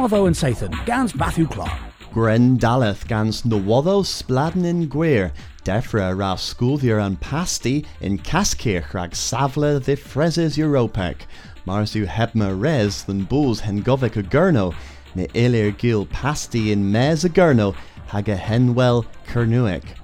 Watho 0.00 0.26
and 0.26 0.34
Sathan, 0.34 0.86
gans 0.86 1.14
Matthew 1.14 1.46
Clark. 1.46 1.78
Gren 2.10 2.56
Daleth 2.56 3.06
gans 3.06 3.42
Nawatho 3.42 4.02
Spladen 4.02 4.64
in 4.64 4.88
Gweir, 4.88 5.30
Defra 5.62 6.18
ra 6.18 6.36
Schoolvier 6.36 7.04
and 7.04 7.20
Pasti 7.20 7.84
in 8.00 8.16
Caskirch 8.16 8.94
rag 8.94 9.10
Savla 9.10 9.84
the 9.84 9.96
Freses 9.96 10.56
Europec, 10.56 11.26
Marsu 11.66 12.06
Hebma 12.06 12.58
Res 12.58 13.04
than 13.04 13.24
Bulls 13.24 13.60
Hengovic 13.60 14.16
a 14.16 14.22
Gurno, 14.22 14.74
ne 15.14 15.26
Ilir 15.34 15.76
Gil 15.76 16.06
Pasti 16.06 16.72
in 16.72 16.90
Mes 16.90 17.24
a 17.24 17.28
Gurno, 17.28 17.74
Haga 18.06 18.38
Henwell 18.38 19.04
Kernuic. 19.26 19.99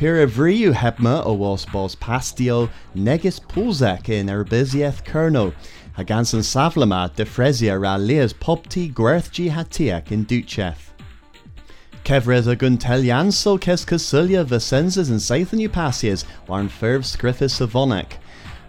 Pira 0.00 0.26
vriu 0.26 0.72
hebma 0.72 1.22
o 1.26 1.34
was 1.34 1.66
bos 1.66 1.94
pastio 1.94 2.70
negis 2.96 3.38
pulzek 3.38 4.08
in 4.08 4.28
erbizieth 4.28 5.04
kerno, 5.04 5.52
Hagansen 5.94 6.40
savlama 6.40 7.14
de 7.14 7.26
fresia 7.26 7.78
ra 7.78 7.98
lias 7.98 8.32
popti 8.32 8.90
gwerthgi 8.90 9.50
hatiak 9.50 10.10
in 10.10 10.24
ducheth. 10.24 10.94
Kevrez 12.02 12.50
a 12.50 12.56
guntelianso 12.56 13.60
kes 13.60 13.84
casilia 13.84 14.42
vicenses 14.42 15.10
and 15.10 15.20
Sathan 15.20 15.68
upasias 15.68 16.24
waren 16.48 16.70
ferv 16.70 17.00
scriffis 17.00 17.60
savonic. 17.60 18.12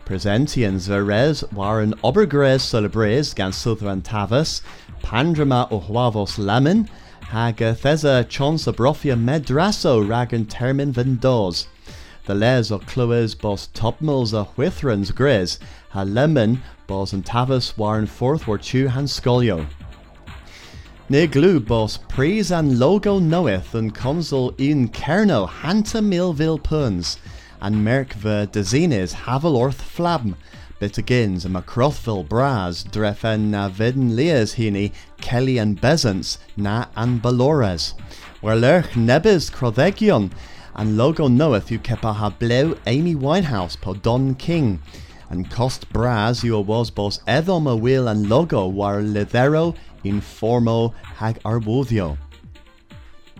Presentians 0.03 0.89
verez 0.89 1.49
waren 1.53 1.93
obergres 2.03 2.59
celebres 2.59 3.33
gan 3.33 3.53
southern 3.53 4.01
tavas, 4.01 4.61
pandrama 5.01 5.71
o 5.71 5.79
huavos 5.79 6.37
lemon, 6.37 6.89
hag 7.31 7.55
thesa 7.55 8.27
chons 8.27 8.65
abrofia 8.65 9.17
medraso 9.17 10.05
ragan 10.05 10.45
termin 10.45 10.91
vendos. 10.91 11.67
The 12.25 12.35
les 12.35 12.71
o 12.71 12.79
clywes 12.79 13.39
bos 13.39 13.69
topmils 13.73 14.33
a 14.33 14.43
whithrans 14.57 15.15
gris, 15.15 15.57
ha 15.91 16.03
lemon 16.03 16.61
bos 16.87 17.13
and 17.13 17.25
tavas 17.25 17.77
waren 17.77 18.05
forth 18.05 18.47
were 18.47 18.57
chu 18.57 18.89
han 18.89 19.05
scolio. 19.05 19.65
Ne 21.07 21.25
glue 21.25 21.61
bos 21.61 21.99
praise 22.09 22.51
and 22.51 22.77
logo 22.77 23.17
knoweth 23.17 23.73
and 23.73 23.95
consul 23.95 24.53
in 24.57 24.89
kerno 24.89 25.47
hanta 25.47 26.01
milville 26.01 26.61
puns, 26.61 27.17
and 27.61 27.81
merk 27.81 28.11
ver 28.11 28.45
dezines 28.45 29.13
havel 29.13 29.55
orth 29.55 29.81
flabm, 29.81 30.35
bit 30.81 30.93
agins 30.93 31.45
and 31.45 31.53
macrothville 31.53 32.27
bras 32.27 32.83
drefen 32.83 33.51
na 33.51 33.69
vidden 33.69 34.15
lias 34.15 34.55
hini 34.55 34.91
kelly 35.17 35.59
and 35.59 35.79
bezants 35.79 36.39
na 36.57 36.85
and 36.95 37.21
balores, 37.21 37.93
where 38.41 38.55
lerch 38.55 38.89
nebis 38.95 39.51
crothegion, 39.51 40.31
and 40.75 40.97
logo 40.97 41.27
knoweth 41.27 41.69
you 41.69 41.77
kepa 41.77 42.15
ha 42.15 42.31
bleu 42.31 42.75
Amy 42.87 43.13
Winehouse 43.13 43.79
po 43.79 43.93
Don 43.93 44.33
King, 44.33 44.81
and 45.29 45.51
cost 45.51 45.87
bras 45.93 46.43
you 46.43 46.59
was 46.59 46.89
bos 46.89 47.19
edom 47.27 47.67
a 47.67 47.75
will 47.75 48.07
and 48.07 48.27
logo 48.27 48.65
war 48.65 49.01
lidero 49.01 49.75
informo 50.03 50.95
hag 51.03 51.39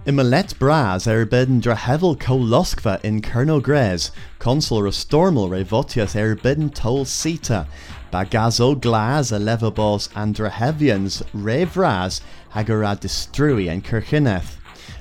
arbodio. 0.05 0.13
Imalet 0.13 0.59
bras 0.59 1.07
er 1.07 1.25
bidden 1.25 1.61
dra 1.61 1.75
hevel 1.75 2.17
koloskva 2.17 3.03
in 3.03 3.21
Kerno 3.21 3.61
Grez, 3.61 4.11
consul 4.39 4.81
restormal 4.81 5.49
revotius 5.49 6.15
er 6.15 6.35
bidden 6.35 6.69
tol 6.69 7.05
sita, 7.05 7.67
bagazo 8.11 8.79
glas 8.79 9.31
a 9.31 9.39
levabos 9.39 10.09
andra 10.15 10.51
revras 10.51 12.21
hagara 12.53 12.99
distrui 12.99 13.69
and 13.69 13.83
kirchineth. 13.83 14.57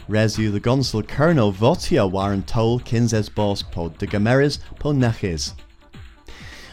Resu 0.09 0.53
the 0.53 0.61
consul 0.61 1.03
Kerno 1.03 1.53
votia 1.53 2.11
waren 2.11 2.43
tol 2.43 2.81
kinses 2.81 3.33
bos 3.33 3.63
pod 3.63 3.97
de 3.99 4.07
gameris 4.07 4.59
po 4.79 4.93
nechis. 4.93 5.55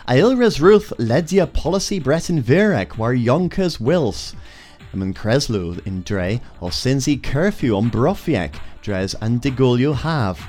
Ailres 0.08 0.61
Ruth 0.61 0.94
ledia 0.98 1.52
policy 1.52 2.00
Breton 2.00 2.42
Virek 2.42 2.98
war 2.98 3.14
Yonkers 3.14 3.80
Wills, 3.80 4.36
Ymyn 4.93 5.13
Creslu 5.13 5.85
in 5.85 6.02
Dre 6.02 6.41
Sinzi 6.61 7.21
curfew 7.21 7.75
on 7.75 7.89
Brofiek, 7.89 8.55
Dres 8.81 9.16
and 9.21 9.41
Digulio 9.41 9.93
have. 9.93 10.39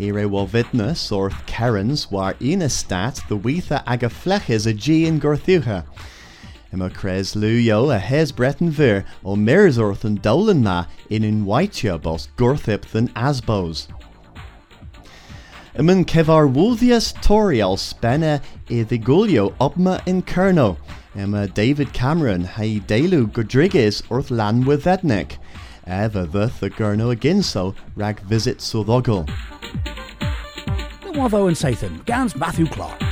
Ire 0.00 0.26
wo 0.26 0.46
vidnus 0.46 1.12
orth 1.12 1.34
Kerens 1.46 2.10
war 2.10 2.34
stat 2.68 3.20
the 3.28 3.36
weitha 3.36 3.82
aga 3.86 4.08
fleches 4.08 4.66
a 4.66 4.72
G 4.72 5.06
in 5.06 5.20
Gorthucha. 5.20 5.84
Ima 6.72 6.88
Creslu 6.88 7.62
yo 7.62 7.90
a 7.90 7.98
hes 7.98 8.32
Breton 8.32 8.70
Vir 8.70 9.04
o 9.24 9.36
Mirs 9.36 9.78
orth 9.78 10.04
and 10.04 10.22
Dolan 10.22 10.62
ma 10.62 10.86
in 11.10 11.22
in 11.22 11.44
Whitea 11.44 12.00
bos 12.00 12.28
Gorthip 12.38 12.86
than 12.86 13.08
Asbos. 13.08 13.88
Ymyn 15.76 16.06
cevar 16.06 16.50
wúdhias 16.50 17.12
torial 17.22 17.78
spena 17.78 18.40
dhigulio 18.68 19.54
obma 19.60 20.00
in 20.06 20.22
Kerno. 20.22 20.78
Emma 21.14 21.46
David 21.46 21.92
Cameron 21.92 22.44
hei 22.44 22.80
delu 22.80 23.26
Godriguez 23.30 24.02
orth 24.10 24.30
lan 24.30 24.64
withednic. 24.64 25.36
Eva 25.86 26.24
the 26.24 26.46
the 26.60 26.70
Gurno 26.70 27.14
aginso 27.14 27.74
rag 27.96 28.20
visit. 28.20 28.58
The 28.60 29.26
Watho 31.12 31.48
and 31.48 31.56
Sathan, 31.56 32.04
gans 32.06 32.34
Matthew 32.34 32.66
Clark. 32.66 33.11